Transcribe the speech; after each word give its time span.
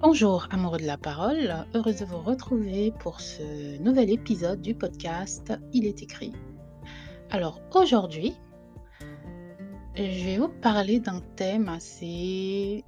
Bonjour 0.00 0.46
amoureux 0.52 0.78
de 0.78 0.86
la 0.86 0.96
parole, 0.96 1.66
heureuse 1.74 1.96
de 1.96 2.04
vous 2.04 2.20
retrouver 2.20 2.92
pour 3.00 3.20
ce 3.20 3.82
nouvel 3.82 4.10
épisode 4.10 4.60
du 4.60 4.72
podcast 4.72 5.52
Il 5.72 5.86
est 5.86 6.04
écrit. 6.04 6.32
Alors 7.30 7.60
aujourd'hui, 7.74 8.36
je 9.96 10.24
vais 10.24 10.38
vous 10.38 10.50
parler 10.50 11.00
d'un 11.00 11.20
thème 11.34 11.68
assez... 11.68 12.84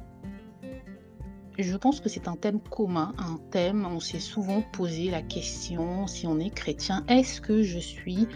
Je 1.59 1.77
pense 1.77 2.01
que 2.01 2.09
c'est 2.09 2.29
un 2.29 2.37
thème 2.37 2.61
commun, 2.61 3.13
un 3.19 3.39
thème, 3.51 3.85
on 3.87 3.99
s'est 3.99 4.21
souvent 4.21 4.63
posé 4.73 5.11
la 5.11 5.23
question 5.23 6.07
si 6.07 6.29
on 6.29 6.39
est 6.39 6.55
chrétien, 6.55 7.05
est-ce 7.09 7.41
que 7.41 7.65
je 7.65 7.81
suis 7.81 8.29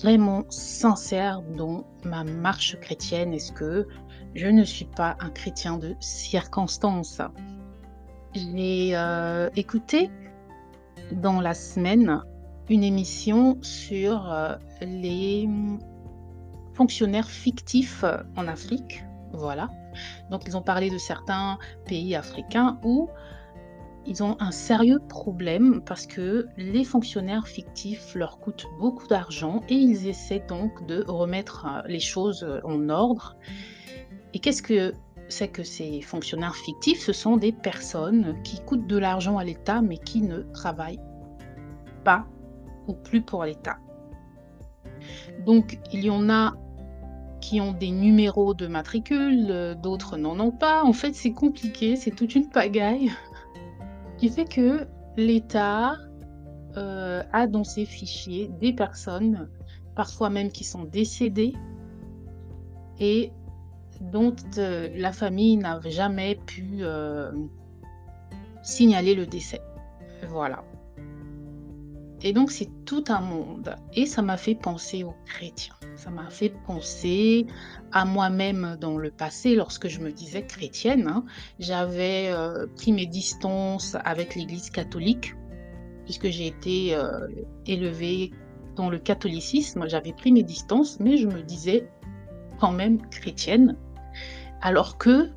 vraiment 0.00 0.44
sincère 0.48 1.42
dans 1.42 1.86
ma 2.04 2.24
marche 2.24 2.80
chrétienne? 2.80 3.34
Est-ce 3.34 3.52
que 3.52 3.86
je 4.34 4.46
ne 4.46 4.64
suis 4.64 4.86
pas 4.86 5.16
un 5.20 5.28
chrétien 5.28 5.76
de 5.76 5.94
circonstance? 6.00 7.20
J'ai 8.36 8.90
euh, 8.94 9.48
écouté 9.56 10.10
dans 11.10 11.40
la 11.40 11.54
semaine 11.54 12.20
une 12.68 12.84
émission 12.84 13.56
sur 13.62 14.30
euh, 14.30 14.56
les 14.82 15.48
fonctionnaires 16.74 17.30
fictifs 17.30 18.04
en 18.36 18.46
Afrique. 18.46 19.04
Voilà. 19.32 19.70
Donc 20.30 20.42
ils 20.46 20.54
ont 20.54 20.60
parlé 20.62 20.90
de 20.90 20.98
certains 20.98 21.58
pays 21.86 22.14
africains 22.14 22.78
où 22.84 23.08
ils 24.04 24.22
ont 24.22 24.36
un 24.38 24.50
sérieux 24.50 25.00
problème 25.08 25.80
parce 25.86 26.06
que 26.06 26.46
les 26.58 26.84
fonctionnaires 26.84 27.48
fictifs 27.48 28.14
leur 28.14 28.38
coûtent 28.38 28.66
beaucoup 28.78 29.06
d'argent 29.06 29.62
et 29.70 29.76
ils 29.76 30.08
essaient 30.08 30.44
donc 30.46 30.86
de 30.86 31.04
remettre 31.08 31.64
euh, 31.64 31.82
les 31.88 32.00
choses 32.00 32.46
en 32.64 32.90
ordre. 32.90 33.34
Et 34.34 34.40
qu'est-ce 34.40 34.62
que 34.62 34.92
c'est 35.28 35.48
que 35.48 35.64
ces 35.64 36.00
fonctionnaires 36.02 36.54
fictifs 36.54 37.00
Ce 37.00 37.12
sont 37.12 37.36
des 37.36 37.52
personnes 37.52 38.40
qui 38.42 38.60
coûtent 38.60 38.86
de 38.86 38.96
l'argent 38.96 39.38
à 39.38 39.44
l'État 39.44 39.82
mais 39.82 39.98
qui 39.98 40.22
ne 40.22 40.42
travaillent 40.52 41.00
pas 42.04 42.26
ou 42.86 42.94
plus 42.94 43.22
pour 43.22 43.44
l'État. 43.44 43.78
Donc 45.44 45.78
il 45.92 46.04
y 46.04 46.10
en 46.10 46.30
a 46.30 46.54
qui 47.40 47.60
ont 47.60 47.72
des 47.72 47.90
numéros 47.90 48.54
de 48.54 48.66
matricule, 48.66 49.76
d'autres 49.80 50.16
n'en 50.16 50.40
ont 50.40 50.50
pas. 50.50 50.82
En 50.82 50.92
fait, 50.92 51.14
c'est 51.14 51.32
compliqué, 51.32 51.94
c'est 51.94 52.10
toute 52.10 52.34
une 52.34 52.48
pagaille 52.48 53.12
qui 54.18 54.28
fait 54.28 54.46
que 54.46 54.88
l'État 55.16 55.96
euh, 56.76 57.22
a 57.32 57.46
dans 57.46 57.64
ses 57.64 57.84
fichiers 57.84 58.50
des 58.60 58.72
personnes, 58.72 59.48
parfois 59.94 60.28
même 60.28 60.50
qui 60.50 60.64
sont 60.64 60.84
décédées, 60.84 61.54
et 62.98 63.30
dont 64.00 64.34
euh, 64.58 64.88
la 64.94 65.12
famille 65.12 65.56
n'a 65.56 65.80
jamais 65.84 66.36
pu 66.46 66.78
euh, 66.80 67.30
signaler 68.62 69.14
le 69.14 69.26
décès. 69.26 69.60
Voilà. 70.28 70.64
Et 72.22 72.32
donc 72.32 72.50
c'est 72.50 72.70
tout 72.84 73.04
un 73.08 73.20
monde. 73.20 73.76
Et 73.92 74.06
ça 74.06 74.22
m'a 74.22 74.36
fait 74.36 74.54
penser 74.54 75.04
aux 75.04 75.14
chrétiens. 75.26 75.74
Ça 75.96 76.10
m'a 76.10 76.28
fait 76.30 76.52
penser 76.66 77.46
à 77.92 78.04
moi-même 78.04 78.76
dans 78.80 78.98
le 78.98 79.10
passé, 79.10 79.54
lorsque 79.54 79.88
je 79.88 80.00
me 80.00 80.10
disais 80.10 80.46
chrétienne. 80.46 81.06
Hein. 81.08 81.24
J'avais 81.58 82.28
euh, 82.30 82.66
pris 82.76 82.92
mes 82.92 83.06
distances 83.06 83.96
avec 84.04 84.34
l'Église 84.34 84.70
catholique, 84.70 85.34
puisque 86.04 86.28
j'ai 86.28 86.46
été 86.46 86.96
élevée 87.66 88.30
dans 88.76 88.90
le 88.90 88.98
catholicisme. 88.98 89.88
J'avais 89.88 90.12
pris 90.12 90.32
mes 90.32 90.42
distances, 90.42 91.00
mais 91.00 91.16
je 91.16 91.26
me 91.26 91.42
disais 91.42 91.88
quand 92.58 92.72
même 92.72 93.00
chrétienne, 93.08 93.76
alors 94.60 94.98
que 94.98 95.30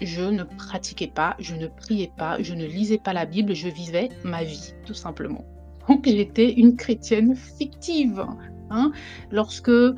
je 0.00 0.22
ne 0.22 0.42
pratiquais 0.44 1.06
pas, 1.06 1.36
je 1.38 1.54
ne 1.54 1.66
priais 1.68 2.12
pas, 2.16 2.36
je 2.40 2.54
ne 2.54 2.66
lisais 2.66 2.98
pas 2.98 3.12
la 3.12 3.24
Bible, 3.24 3.54
je 3.54 3.68
vivais 3.68 4.10
ma 4.24 4.44
vie, 4.44 4.74
tout 4.84 4.94
simplement. 4.94 5.44
Donc 5.88 6.06
j'étais 6.06 6.52
une 6.52 6.76
chrétienne 6.76 7.34
fictive. 7.34 8.24
Hein. 8.70 8.92
Lorsque 9.30 9.68
euh, 9.68 9.94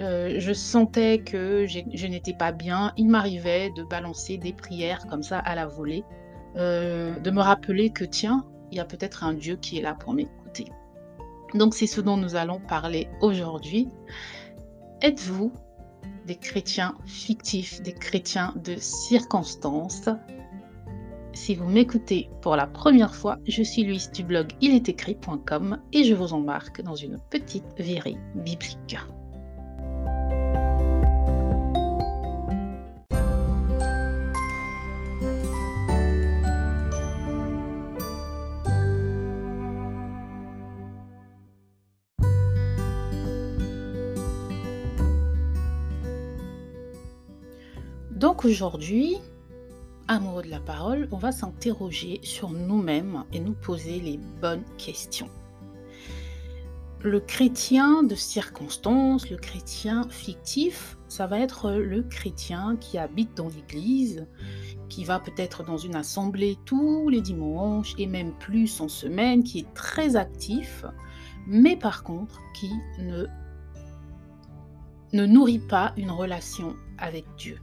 je 0.00 0.52
sentais 0.52 1.18
que 1.18 1.66
je 1.66 2.06
n'étais 2.06 2.32
pas 2.32 2.52
bien, 2.52 2.92
il 2.96 3.08
m'arrivait 3.08 3.70
de 3.76 3.82
balancer 3.82 4.38
des 4.38 4.52
prières 4.52 5.06
comme 5.06 5.22
ça 5.22 5.38
à 5.38 5.54
la 5.54 5.66
volée, 5.66 6.04
euh, 6.56 7.18
de 7.18 7.30
me 7.30 7.40
rappeler 7.40 7.90
que 7.90 8.04
tiens, 8.04 8.46
il 8.70 8.78
y 8.78 8.80
a 8.80 8.84
peut-être 8.84 9.24
un 9.24 9.34
Dieu 9.34 9.56
qui 9.56 9.78
est 9.78 9.82
là 9.82 9.94
pour 9.94 10.14
m'écouter. 10.14 10.66
Donc 11.54 11.74
c'est 11.74 11.86
ce 11.86 12.00
dont 12.00 12.16
nous 12.16 12.36
allons 12.36 12.60
parler 12.60 13.08
aujourd'hui. 13.20 13.88
Êtes-vous 15.00 15.52
des 16.28 16.36
chrétiens 16.36 16.94
fictifs, 17.06 17.82
des 17.82 17.94
chrétiens 17.94 18.54
de 18.62 18.76
circonstances 18.76 20.08
si 21.38 21.54
vous 21.54 21.66
m'écoutez 21.66 22.28
pour 22.42 22.56
la 22.56 22.66
première 22.66 23.14
fois, 23.14 23.38
je 23.46 23.62
suis 23.62 23.84
Louise 23.84 24.10
du 24.10 24.24
blog 24.24 24.48
ilestécrit.com 24.60 25.78
et 25.92 26.02
je 26.02 26.12
vous 26.12 26.32
embarque 26.32 26.82
dans 26.82 26.96
une 26.96 27.16
petite 27.30 27.78
virée 27.78 28.16
biblique. 28.34 28.98
Donc 48.18 48.44
aujourd'hui, 48.44 49.16
amoureux 50.08 50.42
de 50.42 50.50
la 50.50 50.58
parole, 50.58 51.06
on 51.12 51.18
va 51.18 51.30
s'interroger 51.30 52.18
sur 52.24 52.50
nous-mêmes 52.50 53.22
et 53.32 53.38
nous 53.38 53.52
poser 53.52 54.00
les 54.00 54.18
bonnes 54.40 54.64
questions. 54.76 55.28
Le 57.04 57.20
chrétien 57.20 58.02
de 58.02 58.16
circonstance, 58.16 59.30
le 59.30 59.36
chrétien 59.36 60.02
fictif, 60.10 60.98
ça 61.06 61.28
va 61.28 61.38
être 61.38 61.70
le 61.70 62.02
chrétien 62.02 62.76
qui 62.80 62.98
habite 62.98 63.36
dans 63.36 63.50
l'église, 63.50 64.26
qui 64.88 65.04
va 65.04 65.20
peut-être 65.20 65.62
dans 65.62 65.78
une 65.78 65.94
assemblée 65.94 66.58
tous 66.64 67.08
les 67.08 67.20
dimanches 67.20 67.94
et 67.98 68.08
même 68.08 68.32
plus 68.40 68.80
en 68.80 68.88
semaine, 68.88 69.44
qui 69.44 69.60
est 69.60 69.74
très 69.74 70.16
actif, 70.16 70.84
mais 71.46 71.76
par 71.76 72.02
contre 72.02 72.40
qui 72.58 72.72
ne, 72.98 73.26
nourrit 75.24 75.60
pas 75.60 75.92
une 75.96 76.10
relation 76.10 76.74
avec 76.98 77.24
Dieu 77.36 77.60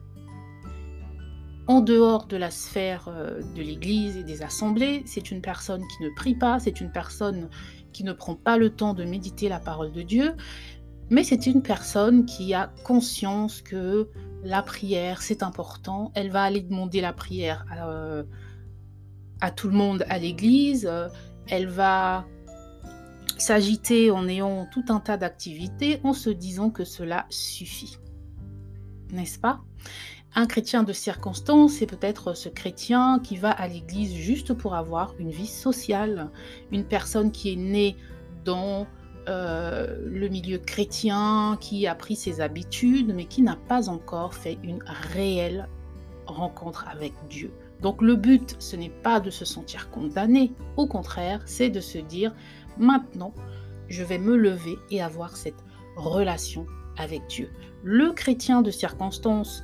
en 1.67 1.81
dehors 1.81 2.27
de 2.27 2.37
la 2.37 2.51
sphère 2.51 3.07
euh, 3.07 3.41
de 3.55 3.61
l'Église 3.61 4.17
et 4.17 4.23
des 4.23 4.41
assemblées. 4.41 5.03
C'est 5.05 5.31
une 5.31 5.41
personne 5.41 5.81
qui 5.81 6.03
ne 6.03 6.09
prie 6.09 6.35
pas, 6.35 6.59
c'est 6.59 6.81
une 6.81 6.91
personne 6.91 7.49
qui 7.91 8.03
ne 8.03 8.13
prend 8.13 8.35
pas 8.35 8.57
le 8.57 8.69
temps 8.69 8.93
de 8.93 9.03
méditer 9.03 9.49
la 9.49 9.59
parole 9.59 9.91
de 9.91 10.01
Dieu, 10.01 10.35
mais 11.09 11.23
c'est 11.23 11.47
une 11.47 11.61
personne 11.61 12.25
qui 12.25 12.53
a 12.53 12.71
conscience 12.83 13.61
que 13.61 14.09
la 14.43 14.61
prière, 14.61 15.21
c'est 15.21 15.43
important. 15.43 16.11
Elle 16.13 16.29
va 16.29 16.43
aller 16.43 16.61
demander 16.61 17.01
la 17.01 17.13
prière 17.13 17.65
à, 17.71 17.89
euh, 17.89 18.23
tout 19.55 19.69
le 19.69 19.75
monde 19.75 20.05
à 20.09 20.17
l'Église. 20.17 20.89
Elle 21.47 21.67
va 21.67 22.25
s'agiter 23.37 24.11
en 24.11 24.27
ayant 24.27 24.67
tout 24.71 24.85
un 24.89 24.99
tas 24.99 25.17
d'activités 25.17 25.99
en 26.03 26.13
se 26.13 26.29
disant 26.29 26.69
que 26.69 26.83
cela 26.83 27.25
suffit. 27.29 27.97
N'est-ce 29.11 29.39
pas? 29.39 29.61
Un 30.37 30.47
chrétien 30.47 30.83
de 30.83 30.91
circonstance, 30.91 31.73
c'est 31.73 31.85
peut-être 31.85 32.33
ce 32.33 32.49
chrétien 32.49 33.19
qui 33.23 33.37
va 33.37 33.51
à 33.51 33.67
l'église 33.67 34.13
juste 34.13 34.53
pour 34.53 34.75
avoir 34.75 35.15
une 35.17 35.31
vie 35.31 35.47
sociale, 35.47 36.29
une 36.71 36.83
personne 36.83 37.31
qui 37.31 37.53
est 37.53 37.55
née 37.55 37.95
dans 38.43 38.85
euh, 39.29 39.97
le 40.05 40.27
milieu 40.27 40.57
chrétien, 40.57 41.57
qui 41.61 41.87
a 41.87 41.95
pris 41.95 42.15
ses 42.17 42.41
habitudes, 42.41 43.13
mais 43.15 43.25
qui 43.25 43.41
n'a 43.43 43.55
pas 43.55 43.87
encore 43.87 44.33
fait 44.33 44.59
une 44.61 44.83
réelle 44.85 45.69
rencontre 46.27 46.85
avec 46.89 47.13
Dieu. 47.29 47.53
Donc 47.81 48.01
le 48.01 48.15
but, 48.15 48.55
ce 48.59 48.75
n'est 48.75 48.89
pas 48.89 49.19
de 49.19 49.29
se 49.29 49.45
sentir 49.45 49.89
condamné, 49.89 50.53
au 50.75 50.85
contraire, 50.85 51.41
c'est 51.45 51.69
de 51.69 51.79
se 51.79 51.97
dire, 51.97 52.33
maintenant, 52.77 53.33
je 53.87 54.03
vais 54.03 54.17
me 54.17 54.35
lever 54.35 54.77
et 54.91 55.01
avoir 55.01 55.37
cette 55.37 55.63
relation 55.95 56.65
avec 56.97 57.25
Dieu. 57.27 57.49
Le 57.83 58.11
chrétien 58.11 58.61
de 58.61 58.71
circonstance, 58.71 59.63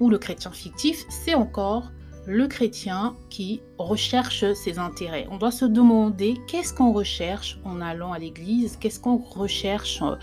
ou 0.00 0.10
le 0.10 0.18
chrétien 0.18 0.50
fictif, 0.50 1.04
c'est 1.08 1.34
encore 1.34 1.90
le 2.26 2.48
chrétien 2.48 3.16
qui 3.30 3.62
recherche 3.78 4.52
ses 4.54 4.78
intérêts. 4.78 5.28
On 5.30 5.38
doit 5.38 5.52
se 5.52 5.64
demander 5.64 6.34
qu'est-ce 6.48 6.74
qu'on 6.74 6.92
recherche 6.92 7.60
en 7.64 7.80
allant 7.80 8.12
à 8.12 8.18
l'église, 8.18 8.76
qu'est-ce 8.76 8.98
qu'on 8.98 9.18
recherche 9.18 10.02
euh, 10.02 10.16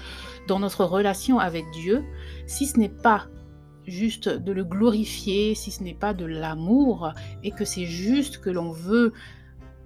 dans 0.48 0.60
notre 0.60 0.84
relation 0.84 1.40
avec 1.40 1.66
Dieu, 1.72 2.04
si 2.46 2.66
ce 2.66 2.78
n'est 2.78 2.90
pas 2.90 3.28
juste 3.88 4.28
de 4.28 4.52
le 4.52 4.66
glorifier, 4.66 5.56
si 5.56 5.72
ce 5.72 5.82
n'est 5.84 5.94
pas 5.94 6.14
de 6.14 6.26
l'amour, 6.26 7.14
et 7.44 7.52
que 7.52 7.66
c'est 7.66 7.86
juste 7.86 8.40
que 8.40 8.50
l'on 8.50 8.72
veut 8.72 9.14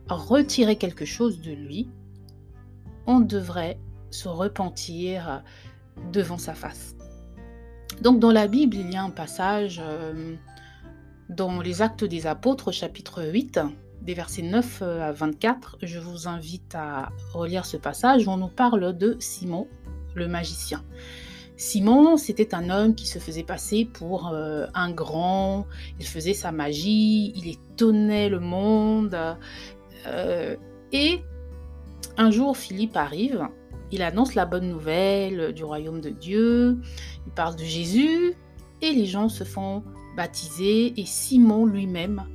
retirer 0.09 0.75
quelque 0.75 1.05
chose 1.05 1.41
de 1.41 1.51
lui, 1.51 1.89
on 3.05 3.19
devrait 3.19 3.79
se 4.09 4.27
repentir 4.27 5.43
devant 6.11 6.37
sa 6.37 6.53
face. 6.53 6.95
Donc 8.01 8.19
dans 8.19 8.31
la 8.31 8.47
Bible, 8.47 8.77
il 8.77 8.91
y 8.91 8.95
a 8.95 9.03
un 9.03 9.09
passage 9.09 9.81
euh, 9.83 10.35
dans 11.29 11.61
les 11.61 11.81
Actes 11.81 12.03
des 12.03 12.27
Apôtres, 12.27 12.71
chapitre 12.71 13.23
8, 13.23 13.59
des 14.01 14.13
versets 14.13 14.43
9 14.43 14.81
à 14.81 15.11
24. 15.11 15.77
Je 15.81 15.99
vous 15.99 16.27
invite 16.27 16.75
à 16.75 17.09
relire 17.33 17.65
ce 17.65 17.77
passage 17.77 18.27
où 18.27 18.31
on 18.31 18.37
nous 18.37 18.47
parle 18.47 18.95
de 18.97 19.17
Simon, 19.19 19.67
le 20.15 20.27
magicien. 20.27 20.83
Simon, 21.57 22.17
c'était 22.17 22.53
un 22.53 22.69
homme 22.69 22.93
qui 22.93 23.07
se 23.07 23.17
faisait 23.17 23.43
passer 23.43 23.85
pour 23.85 24.27
euh, 24.27 24.67
un 24.75 24.91
grand, 24.91 25.65
il 25.99 26.05
faisait 26.05 26.35
sa 26.35 26.51
magie, 26.51 27.33
il 27.35 27.49
étonnait 27.49 28.29
le 28.29 28.39
monde. 28.39 29.17
Euh, 30.05 30.55
et 30.91 31.19
un 32.15 32.29
jour, 32.29 32.55
Philippe 32.55 32.95
arrive, 32.95 33.47
il 33.91 34.01
annonce 34.01 34.35
la 34.35 34.45
bonne 34.45 34.69
nouvelle 34.69 35.53
du 35.53 35.63
royaume 35.63 36.01
de 36.01 36.09
Dieu, 36.09 36.79
il 37.25 37.31
parle 37.33 37.55
de 37.55 37.63
Jésus, 37.63 38.33
et 38.81 38.91
les 38.91 39.05
gens 39.05 39.29
se 39.29 39.43
font 39.43 39.83
baptiser, 40.15 40.99
et 40.99 41.05
Simon 41.05 41.65
lui-même 41.65 42.25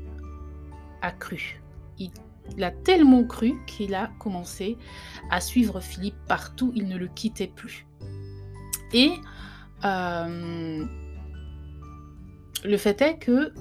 a 1.02 1.12
cru. 1.12 1.60
Il, 1.98 2.10
il 2.56 2.64
a 2.64 2.70
tellement 2.70 3.24
cru 3.24 3.54
qu'il 3.66 3.94
a 3.94 4.10
commencé 4.18 4.76
à 5.30 5.40
suivre 5.40 5.80
Philippe 5.80 6.16
partout, 6.26 6.72
il 6.74 6.88
ne 6.88 6.96
le 6.96 7.08
quittait 7.08 7.52
plus. 7.54 7.86
Et 8.92 9.12
euh, 9.84 10.84
le 12.64 12.76
fait 12.76 13.00
est 13.02 13.18
que 13.18 13.52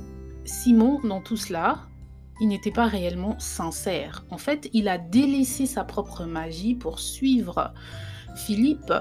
Simon, 0.46 1.00
dans 1.04 1.22
tout 1.22 1.38
cela, 1.38 1.88
il 2.42 2.50
n'était 2.50 2.72
pas 2.72 2.88
réellement 2.88 3.40
sincère. 3.40 4.26
En 4.30 4.38
fait, 4.38 4.70
il 4.74 4.90
a 4.90 4.98
délaissé 4.98 5.66
sa 5.66 5.86
propre 5.86 6.26
magie 6.26 6.76
pour 6.76 7.00
suivre 7.00 7.74
Philippe 8.36 8.94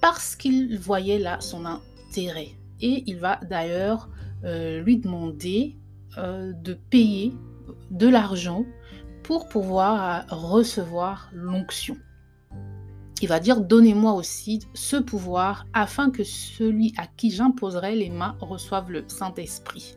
parce 0.00 0.36
qu'il 0.36 0.78
voyait 0.78 1.18
là 1.18 1.40
son 1.40 1.66
intérêt. 1.66 2.52
Et 2.80 3.04
il 3.06 3.18
va 3.18 3.36
d'ailleurs 3.48 4.08
euh, 4.44 4.80
lui 4.80 4.98
demander 4.98 5.76
euh, 6.16 6.52
de 6.52 6.72
payer 6.72 7.34
de 7.90 8.08
l'argent 8.08 8.64
pour 9.24 9.48
pouvoir 9.48 10.24
recevoir 10.30 11.28
l'onction 11.34 11.96
il 13.20 13.28
va 13.28 13.40
dire 13.40 13.60
Donnez-moi 13.60 14.12
aussi 14.12 14.60
ce 14.74 14.96
pouvoir 14.96 15.66
afin 15.72 16.10
que 16.10 16.24
celui 16.24 16.94
à 16.96 17.06
qui 17.06 17.30
j'imposerai 17.30 17.94
les 17.96 18.10
mains 18.10 18.36
reçoive 18.40 18.90
le 18.90 19.04
Saint-Esprit. 19.08 19.96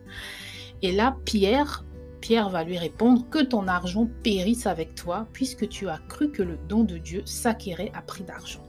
Et 0.82 0.92
là, 0.92 1.16
Pierre, 1.26 1.86
Pierre 2.22 2.50
va 2.50 2.64
lui 2.64 2.78
répondre 2.78 3.28
Que 3.30 3.44
ton 3.44 3.68
argent 3.68 4.08
périsse 4.24 4.68
avec 4.68 4.96
toi, 4.96 5.28
puisque 5.34 5.68
tu 5.68 5.90
as 5.90 6.00
cru 6.08 6.32
que 6.32 6.44
le 6.44 6.58
don 6.70 6.84
de 6.84 6.98
Dieu 6.98 7.24
s'acquérait 7.26 7.92
à 7.94 8.02
prix 8.02 8.24
d'argent. 8.24 8.64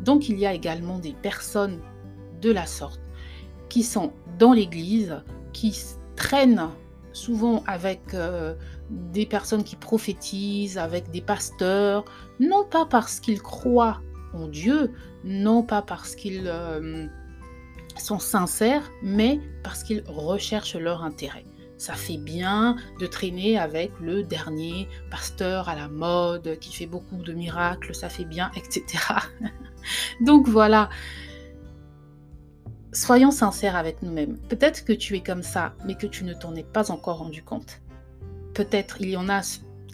Donc 0.00 0.28
il 0.28 0.38
y 0.38 0.46
a 0.46 0.52
également 0.52 0.98
des 0.98 1.12
personnes 1.12 1.80
de 2.40 2.50
la 2.50 2.66
sorte 2.66 3.00
qui 3.68 3.82
sont 3.82 4.12
dans 4.38 4.52
l'Église, 4.52 5.22
qui 5.52 5.74
traînent 6.16 6.68
souvent 7.12 7.62
avec 7.66 8.12
euh, 8.12 8.54
des 8.90 9.24
personnes 9.24 9.64
qui 9.64 9.76
prophétisent, 9.76 10.78
avec 10.78 11.10
des 11.10 11.20
pasteurs, 11.20 12.04
non 12.40 12.64
pas 12.64 12.86
parce 12.86 13.20
qu'ils 13.20 13.40
croient 13.40 14.00
en 14.34 14.48
Dieu, 14.48 14.92
non 15.22 15.62
pas 15.62 15.80
parce 15.80 16.16
qu'ils 16.16 16.46
euh, 16.46 17.06
sont 17.96 18.18
sincères, 18.18 18.90
mais 19.02 19.40
parce 19.62 19.84
qu'ils 19.84 20.02
recherchent 20.06 20.76
leur 20.76 21.04
intérêt. 21.04 21.44
Ça 21.84 21.92
fait 21.92 22.16
bien 22.16 22.76
de 22.98 23.06
traîner 23.06 23.58
avec 23.58 23.92
le 24.00 24.22
dernier 24.22 24.88
pasteur 25.10 25.68
à 25.68 25.74
la 25.74 25.86
mode 25.86 26.58
qui 26.58 26.74
fait 26.74 26.86
beaucoup 26.86 27.16
de 27.16 27.34
miracles, 27.34 27.94
ça 27.94 28.08
fait 28.08 28.24
bien, 28.24 28.50
etc. 28.56 29.04
Donc 30.22 30.48
voilà, 30.48 30.88
soyons 32.94 33.30
sincères 33.30 33.76
avec 33.76 34.00
nous-mêmes. 34.00 34.38
Peut-être 34.48 34.86
que 34.86 34.94
tu 34.94 35.14
es 35.14 35.20
comme 35.20 35.42
ça, 35.42 35.74
mais 35.84 35.94
que 35.94 36.06
tu 36.06 36.24
ne 36.24 36.32
t'en 36.32 36.54
es 36.54 36.62
pas 36.62 36.90
encore 36.90 37.18
rendu 37.18 37.42
compte. 37.42 37.82
Peut-être 38.54 39.02
il 39.02 39.10
y 39.10 39.16
en 39.18 39.28
a 39.28 39.42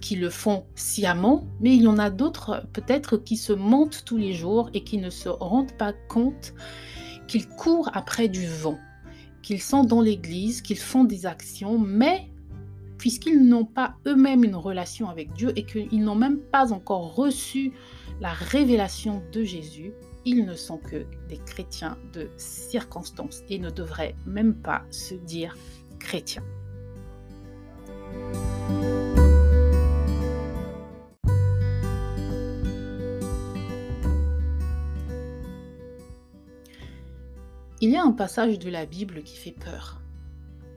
qui 0.01 0.15
le 0.15 0.31
font 0.31 0.67
sciemment, 0.77 1.49
mais 1.59 1.75
il 1.75 1.83
y 1.83 1.89
en 1.89 1.99
a 1.99 2.09
d'autres 2.09 2.69
peut-être 2.73 3.17
qui 3.17 3.37
se 3.37 3.53
mentent 3.53 4.05
tous 4.05 4.17
les 4.17 4.33
jours 4.33 4.71
et 4.75 4.85
qui 4.85 4.99
ne 4.99 5.11
se 5.11 5.29
rendent 5.29 5.77
pas 5.77 5.93
compte 6.09 6.55
qu'ils 7.27 7.49
courent 7.49 7.91
après 7.95 8.29
du 8.29 8.47
vent, 8.47 8.79
qu'ils 9.43 9.63
sont 9.63 9.85
dans 9.85 10.01
l'église, 10.01 10.63
qu'ils 10.63 10.79
font 10.79 11.05
des 11.05 11.27
actions, 11.27 11.79
mais 11.79 12.29
puisqu'ils 12.99 13.47
n'ont 13.47 13.65
pas 13.65 13.95
eux-mêmes 14.07 14.45
une 14.45 14.57
relation 14.57 15.09
avec 15.09 15.33
Dieu 15.33 15.53
et 15.57 15.65
qu'ils 15.65 16.05
n'ont 16.05 16.15
même 16.15 16.39
pas 16.39 16.73
encore 16.73 17.15
reçu 17.15 17.73
la 18.21 18.33
révélation 18.33 19.23
de 19.33 19.43
Jésus, 19.43 19.93
ils 20.27 20.45
ne 20.45 20.55
sont 20.55 20.77
que 20.77 21.07
des 21.29 21.39
chrétiens 21.39 21.97
de 22.13 22.29
circonstance 22.37 23.43
et 23.49 23.59
ne 23.59 23.71
devraient 23.71 24.15
même 24.27 24.55
pas 24.55 24.83
se 24.91 25.15
dire 25.15 25.57
chrétiens. 25.99 26.45
Il 37.83 37.89
y 37.89 37.97
a 37.97 38.03
un 38.03 38.13
passage 38.13 38.59
de 38.59 38.69
la 38.69 38.85
Bible 38.85 39.23
qui 39.23 39.39
fait 39.39 39.53
peur. 39.59 40.03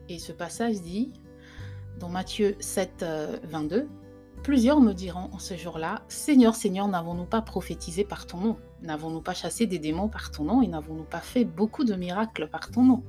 Et 0.07 0.19
ce 0.19 0.31
passage 0.31 0.81
dit, 0.81 1.11
dans 1.99 2.07
Matthieu 2.07 2.55
7, 2.59 3.05
22, 3.43 3.75
euh, 3.75 3.87
Plusieurs 4.41 4.81
me 4.81 4.93
diront 4.93 5.29
en 5.31 5.39
ce 5.39 5.55
jour-là, 5.55 6.03
Seigneur, 6.09 6.55
Seigneur, 6.55 6.89
n'avons-nous 6.89 7.25
pas 7.25 7.41
prophétisé 7.41 8.03
par 8.03 8.25
ton 8.25 8.39
nom? 8.39 8.57
N'avons-nous 8.81 9.21
pas 9.21 9.33
chassé 9.33 9.67
des 9.67 9.79
démons 9.79 10.09
par 10.09 10.31
ton 10.31 10.43
nom 10.43 10.61
Et 10.61 10.67
n'avons-nous 10.67 11.05
pas 11.05 11.21
fait 11.21 11.45
beaucoup 11.45 11.85
de 11.85 11.95
miracles 11.95 12.49
par 12.49 12.69
ton 12.69 12.83
nom? 12.83 13.03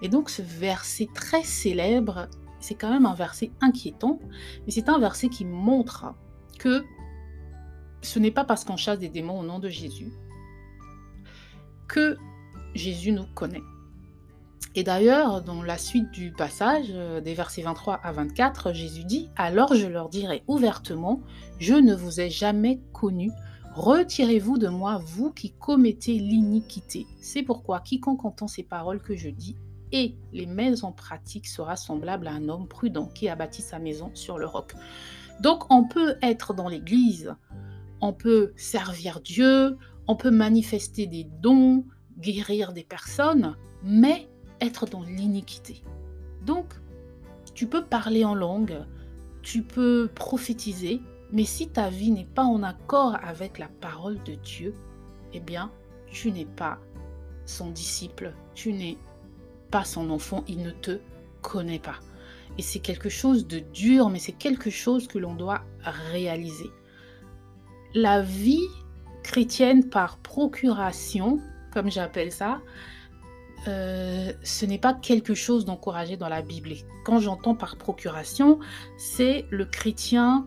Et 0.00 0.08
donc 0.08 0.30
ce 0.30 0.42
verset 0.42 1.08
très 1.14 1.44
célèbre, 1.44 2.28
c'est 2.58 2.74
quand 2.74 2.90
même 2.90 3.06
un 3.06 3.14
verset 3.14 3.52
inquiétant, 3.60 4.18
mais 4.66 4.72
c'est 4.72 4.88
un 4.88 4.98
verset 4.98 5.28
qui 5.28 5.44
montre 5.44 6.12
que 6.58 6.84
ce 8.00 8.18
n'est 8.18 8.32
pas 8.32 8.44
parce 8.44 8.64
qu'on 8.64 8.76
chasse 8.76 8.98
des 8.98 9.08
démons 9.08 9.38
au 9.38 9.44
nom 9.44 9.60
de 9.60 9.68
Jésus 9.68 10.12
que 11.86 12.16
Jésus 12.74 13.12
nous 13.12 13.26
connaît. 13.34 13.62
Et 14.74 14.84
d'ailleurs, 14.84 15.42
dans 15.42 15.62
la 15.62 15.76
suite 15.76 16.10
du 16.12 16.32
passage, 16.32 16.86
euh, 16.90 17.20
des 17.20 17.34
versets 17.34 17.62
23 17.62 18.00
à 18.02 18.12
24, 18.12 18.72
Jésus 18.72 19.04
dit, 19.04 19.28
Alors 19.36 19.74
je 19.74 19.86
leur 19.86 20.08
dirai 20.08 20.42
ouvertement, 20.46 21.20
je 21.58 21.74
ne 21.74 21.94
vous 21.94 22.20
ai 22.20 22.30
jamais 22.30 22.80
connu, 22.92 23.30
retirez-vous 23.74 24.56
de 24.56 24.68
moi, 24.68 25.02
vous 25.04 25.30
qui 25.30 25.52
commettez 25.52 26.18
l'iniquité. 26.18 27.06
C'est 27.20 27.42
pourquoi 27.42 27.80
quiconque 27.80 28.24
entend 28.24 28.48
ces 28.48 28.62
paroles 28.62 29.02
que 29.02 29.14
je 29.14 29.28
dis 29.28 29.56
et 29.92 30.16
les 30.32 30.46
met 30.46 30.82
en 30.84 30.92
pratique 30.92 31.46
sera 31.46 31.76
semblable 31.76 32.26
à 32.26 32.32
un 32.32 32.48
homme 32.48 32.66
prudent 32.66 33.06
qui 33.14 33.28
a 33.28 33.36
bâti 33.36 33.60
sa 33.60 33.78
maison 33.78 34.10
sur 34.14 34.38
le 34.38 34.46
roc. 34.46 34.74
Donc 35.40 35.70
on 35.70 35.84
peut 35.84 36.16
être 36.22 36.54
dans 36.54 36.68
l'Église, 36.68 37.34
on 38.00 38.12
peut 38.12 38.52
servir 38.56 39.20
Dieu, 39.20 39.76
on 40.08 40.16
peut 40.16 40.30
manifester 40.30 41.06
des 41.06 41.24
dons, 41.24 41.84
guérir 42.22 42.72
des 42.72 42.84
personnes, 42.84 43.56
mais 43.82 44.28
être 44.60 44.86
dans 44.86 45.02
l'iniquité. 45.02 45.82
Donc, 46.46 46.72
tu 47.54 47.66
peux 47.66 47.84
parler 47.84 48.24
en 48.24 48.34
langue, 48.34 48.78
tu 49.42 49.62
peux 49.62 50.08
prophétiser, 50.14 51.00
mais 51.32 51.44
si 51.44 51.68
ta 51.68 51.90
vie 51.90 52.10
n'est 52.10 52.24
pas 52.24 52.44
en 52.44 52.62
accord 52.62 53.16
avec 53.22 53.58
la 53.58 53.68
parole 53.68 54.22
de 54.22 54.34
Dieu, 54.34 54.74
eh 55.32 55.40
bien, 55.40 55.70
tu 56.10 56.30
n'es 56.30 56.46
pas 56.46 56.78
son 57.44 57.70
disciple, 57.70 58.34
tu 58.54 58.72
n'es 58.72 58.96
pas 59.70 59.84
son 59.84 60.10
enfant, 60.10 60.44
il 60.48 60.62
ne 60.62 60.70
te 60.70 61.00
connaît 61.40 61.78
pas. 61.78 61.96
Et 62.58 62.62
c'est 62.62 62.80
quelque 62.80 63.08
chose 63.08 63.46
de 63.46 63.58
dur, 63.58 64.10
mais 64.10 64.18
c'est 64.18 64.32
quelque 64.32 64.70
chose 64.70 65.08
que 65.08 65.18
l'on 65.18 65.34
doit 65.34 65.62
réaliser. 65.82 66.70
La 67.94 68.20
vie 68.22 68.66
chrétienne 69.22 69.88
par 69.88 70.18
procuration, 70.18 71.40
comme 71.72 71.90
j'appelle 71.90 72.32
ça, 72.32 72.60
euh, 73.68 74.32
ce 74.42 74.66
n'est 74.66 74.78
pas 74.78 74.94
quelque 74.94 75.34
chose 75.34 75.64
d'encouragé 75.64 76.16
dans 76.16 76.28
la 76.28 76.42
Bible. 76.42 76.70
quand 77.04 77.20
j'entends 77.20 77.54
par 77.54 77.76
procuration, 77.76 78.58
c'est 78.96 79.46
le 79.50 79.64
chrétien 79.64 80.46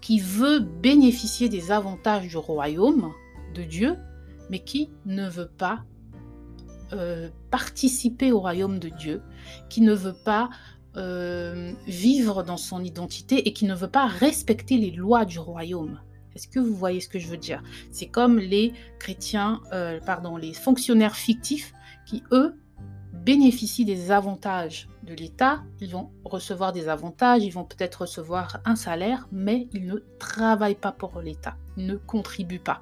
qui 0.00 0.20
veut 0.20 0.60
bénéficier 0.60 1.48
des 1.48 1.70
avantages 1.70 2.28
du 2.28 2.36
royaume 2.36 3.12
de 3.54 3.62
Dieu, 3.62 3.96
mais 4.48 4.60
qui 4.60 4.90
ne 5.06 5.28
veut 5.28 5.50
pas 5.58 5.84
euh, 6.92 7.28
participer 7.50 8.32
au 8.32 8.40
royaume 8.40 8.78
de 8.78 8.88
Dieu, 8.88 9.22
qui 9.68 9.80
ne 9.80 9.94
veut 9.94 10.16
pas 10.24 10.50
euh, 10.96 11.72
vivre 11.86 12.42
dans 12.42 12.56
son 12.56 12.82
identité 12.82 13.46
et 13.46 13.52
qui 13.52 13.64
ne 13.64 13.74
veut 13.74 13.90
pas 13.90 14.06
respecter 14.06 14.76
les 14.76 14.90
lois 14.90 15.24
du 15.24 15.38
royaume. 15.38 16.00
Est-ce 16.34 16.48
que 16.48 16.60
vous 16.60 16.74
voyez 16.74 17.00
ce 17.00 17.08
que 17.08 17.18
je 17.18 17.28
veux 17.28 17.36
dire? 17.36 17.62
C'est 17.90 18.06
comme 18.06 18.38
les 18.38 18.72
chrétiens, 18.98 19.60
pardon, 20.06 20.36
les 20.36 20.52
fonctionnaires 20.52 21.16
fictifs 21.16 21.72
qui, 22.06 22.22
eux, 22.32 22.54
bénéficient 23.12 23.84
des 23.84 24.10
avantages 24.10 24.88
de 25.02 25.14
l'État. 25.14 25.62
Ils 25.80 25.90
vont 25.90 26.10
recevoir 26.24 26.72
des 26.72 26.88
avantages, 26.88 27.42
ils 27.42 27.52
vont 27.52 27.64
peut-être 27.64 28.02
recevoir 28.02 28.60
un 28.64 28.76
salaire, 28.76 29.28
mais 29.32 29.68
ils 29.72 29.86
ne 29.86 29.96
travaillent 30.18 30.74
pas 30.74 30.92
pour 30.92 31.20
l'État, 31.20 31.56
ils 31.76 31.86
ne 31.86 31.96
contribuent 31.96 32.58
pas. 32.58 32.80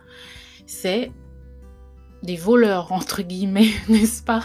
C'est 0.66 1.12
des 2.22 2.36
voleurs, 2.36 2.92
entre 2.92 3.22
guillemets, 3.22 3.70
n'est-ce 3.88 4.22
pas? 4.22 4.44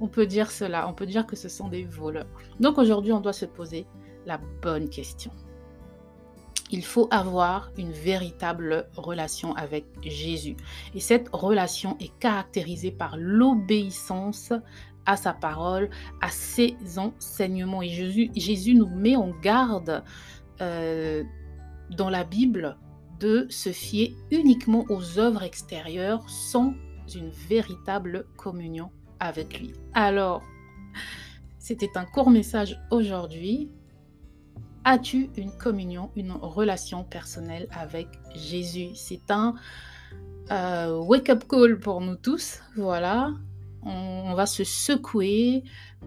On 0.00 0.08
peut 0.08 0.26
dire 0.26 0.50
cela, 0.50 0.88
on 0.88 0.94
peut 0.94 1.06
dire 1.06 1.26
que 1.26 1.36
ce 1.36 1.48
sont 1.48 1.68
des 1.68 1.84
voleurs. 1.84 2.28
Donc 2.58 2.78
aujourd'hui, 2.78 3.12
on 3.12 3.20
doit 3.20 3.32
se 3.32 3.46
poser 3.46 3.86
la 4.26 4.38
bonne 4.62 4.88
question. 4.88 5.32
Il 6.70 6.84
faut 6.84 7.08
avoir 7.10 7.70
une 7.76 7.92
véritable 7.92 8.88
relation 8.96 9.54
avec 9.54 9.84
Jésus. 10.02 10.56
Et 10.94 11.00
cette 11.00 11.28
relation 11.32 11.96
est 11.98 12.16
caractérisée 12.18 12.92
par 12.92 13.16
l'obéissance 13.16 14.52
à 15.06 15.16
sa 15.16 15.32
parole, 15.32 15.90
à 16.20 16.30
ses 16.30 16.76
enseignements. 16.96 17.82
Et 17.82 17.88
Jésus, 17.88 18.74
nous 18.74 18.88
met 18.88 19.16
en 19.16 19.30
garde 19.42 20.04
euh, 20.60 21.24
dans 21.90 22.10
la 22.10 22.24
Bible 22.24 22.76
de 23.18 23.46
se 23.50 23.70
fier 23.70 24.14
uniquement 24.30 24.84
aux 24.88 25.18
œuvres 25.18 25.42
extérieures 25.42 26.28
sans 26.28 26.74
une 27.14 27.30
véritable 27.48 28.26
communion 28.36 28.90
avec 29.18 29.58
lui. 29.58 29.72
Alors, 29.94 30.42
c'était 31.58 31.96
un 31.96 32.04
court 32.04 32.30
message 32.30 32.80
aujourd'hui. 32.90 33.70
As-tu 34.84 35.30
une 35.36 35.52
communion, 35.52 36.10
une 36.16 36.32
relation 36.32 37.04
personnelle 37.04 37.68
avec 37.70 38.08
Jésus? 38.34 38.90
C'est 38.94 39.30
un 39.30 39.54
euh, 40.50 40.98
wake-up 40.98 41.44
call 41.48 41.78
pour 41.78 42.00
nous 42.00 42.16
tous. 42.16 42.60
Voilà, 42.76 43.34
on, 43.82 44.32
va 44.34 44.46
se 44.46 44.64
secouer. 44.64 45.64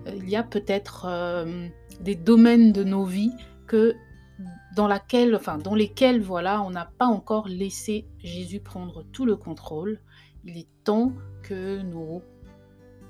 Il 0.07 0.27
y 0.27 0.35
a 0.35 0.43
peut-être 0.43 1.05
euh, 1.07 1.67
des 2.01 2.15
domaines 2.15 2.71
de 2.71 2.83
nos 2.83 3.05
vies 3.05 3.33
que 3.67 3.93
dans, 4.75 4.87
laquelle, 4.87 5.35
enfin, 5.35 5.59
dans 5.59 5.75
lesquels 5.75 6.21
voilà, 6.21 6.61
on 6.63 6.71
n'a 6.71 6.89
pas 6.97 7.05
encore 7.05 7.47
laissé 7.47 8.07
Jésus 8.17 8.59
prendre 8.59 9.03
tout 9.11 9.25
le 9.25 9.35
contrôle. 9.35 9.99
Il 10.45 10.57
est 10.57 10.67
temps 10.83 11.13
que 11.43 11.81
nous 11.81 12.21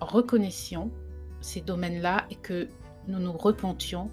reconnaissions 0.02 0.92
ces 1.40 1.62
domaines-là 1.62 2.26
et 2.30 2.36
que 2.36 2.68
nous 3.08 3.20
nous 3.20 3.34
repentions 3.34 4.12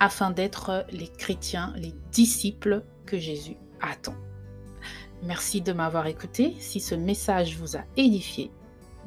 afin 0.00 0.30
d'être 0.30 0.84
les 0.90 1.08
chrétiens, 1.08 1.72
les 1.76 1.94
disciples 2.12 2.82
que 3.04 3.18
Jésus 3.18 3.56
attend. 3.80 4.14
Merci 5.22 5.60
de 5.60 5.72
m'avoir 5.72 6.06
écouté. 6.06 6.54
Si 6.60 6.80
ce 6.80 6.94
message 6.94 7.56
vous 7.56 7.76
a 7.76 7.80
édifié, 7.96 8.50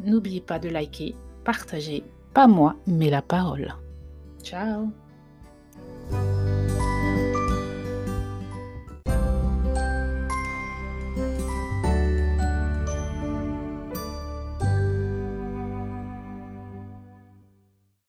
n'oubliez 0.04 0.42
pas 0.42 0.60
de 0.60 0.70
liker, 0.70 1.16
partager, 1.44 2.04
pas 2.34 2.48
moi, 2.48 2.76
mais 2.88 3.10
la 3.10 3.22
parole. 3.22 3.76
Ciao 4.44 4.92